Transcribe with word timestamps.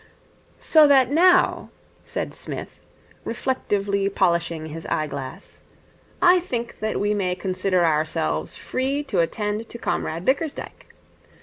'So 0.57 0.87
that 0.87 1.11
now,' 1.11 1.69
said 2.03 2.33
Psmith, 2.33 2.79
reflectively 3.23 4.09
polishing 4.09 4.65
his 4.65 4.87
eye 4.87 5.05
glass, 5.05 5.61
'I 6.23 6.39
think 6.39 6.79
that 6.79 6.99
we 6.99 7.13
may 7.13 7.35
consider 7.35 7.85
ourselves 7.85 8.55
free 8.55 9.03
to 9.03 9.19
attend 9.19 9.69
to 9.69 9.77
Comrade 9.77 10.25
Bickersdyke. 10.25 10.89